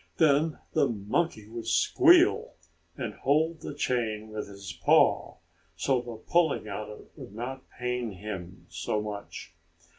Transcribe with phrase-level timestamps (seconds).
[0.17, 2.55] Then the monkey would squeal,
[2.97, 5.37] and hold the chain with his paw,
[5.75, 9.53] so the pulling on it would not pain him so much.